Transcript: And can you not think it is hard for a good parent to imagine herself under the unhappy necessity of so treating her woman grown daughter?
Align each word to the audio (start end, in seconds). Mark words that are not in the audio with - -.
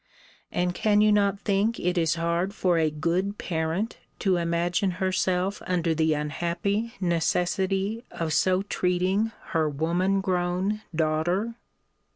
And 0.51 0.73
can 0.73 1.01
you 1.01 1.11
not 1.11 1.41
think 1.41 1.79
it 1.79 1.95
is 1.95 2.15
hard 2.15 2.55
for 2.55 2.79
a 2.79 2.89
good 2.89 3.37
parent 3.37 3.97
to 4.17 4.37
imagine 4.37 4.93
herself 4.97 5.61
under 5.67 5.93
the 5.93 6.15
unhappy 6.15 6.95
necessity 6.99 8.03
of 8.09 8.33
so 8.33 8.63
treating 8.63 9.31
her 9.49 9.69
woman 9.69 10.19
grown 10.19 10.81
daughter? 10.95 11.53